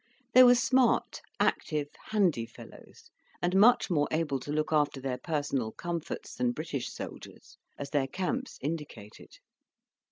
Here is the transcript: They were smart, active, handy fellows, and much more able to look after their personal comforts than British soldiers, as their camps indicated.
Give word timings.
They 0.33 0.41
were 0.41 0.55
smart, 0.55 1.21
active, 1.39 1.89
handy 2.05 2.47
fellows, 2.47 3.11
and 3.39 3.55
much 3.55 3.91
more 3.91 4.07
able 4.09 4.39
to 4.39 4.51
look 4.51 4.73
after 4.73 4.99
their 4.99 5.19
personal 5.19 5.71
comforts 5.71 6.33
than 6.33 6.53
British 6.53 6.91
soldiers, 6.91 7.59
as 7.77 7.91
their 7.91 8.07
camps 8.07 8.57
indicated. 8.61 9.37